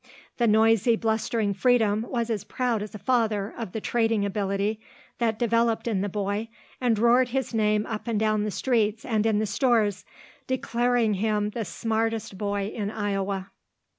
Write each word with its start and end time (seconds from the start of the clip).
The 0.37 0.47
noisy, 0.47 0.95
blustering 0.95 1.53
Freedom 1.53 2.07
was 2.09 2.31
as 2.31 2.43
proud 2.43 2.81
as 2.81 2.95
a 2.95 2.97
father 2.97 3.53
of 3.55 3.71
the 3.71 3.79
trading 3.79 4.25
ability 4.25 4.79
that 5.19 5.37
developed 5.37 5.87
in 5.87 6.01
the 6.01 6.09
boy 6.09 6.49
and 6.81 6.97
roared 6.97 7.29
his 7.29 7.53
name 7.53 7.85
up 7.85 8.07
and 8.07 8.19
down 8.19 8.43
the 8.43 8.49
streets 8.49 9.05
and 9.05 9.27
in 9.27 9.37
the 9.37 9.45
stores, 9.45 10.03
declaring 10.47 11.13
him 11.13 11.51
the 11.51 11.65
smartest 11.65 12.35
boy 12.35 12.71
in 12.75 12.89
Iowa. 12.89 13.51